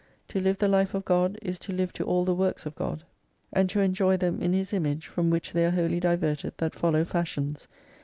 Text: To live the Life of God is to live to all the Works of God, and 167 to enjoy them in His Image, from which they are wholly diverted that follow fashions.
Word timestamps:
To 0.29 0.39
live 0.39 0.57
the 0.57 0.67
Life 0.67 0.95
of 0.95 1.05
God 1.05 1.37
is 1.43 1.59
to 1.59 1.71
live 1.71 1.93
to 1.93 2.03
all 2.03 2.25
the 2.25 2.33
Works 2.33 2.65
of 2.65 2.73
God, 2.73 3.03
and 3.53 3.71
167 3.71 3.71
to 3.73 3.81
enjoy 3.85 4.17
them 4.17 4.41
in 4.41 4.51
His 4.51 4.73
Image, 4.73 5.05
from 5.05 5.29
which 5.29 5.53
they 5.53 5.63
are 5.63 5.69
wholly 5.69 5.99
diverted 5.99 6.53
that 6.57 6.73
follow 6.73 7.05
fashions. 7.05 7.67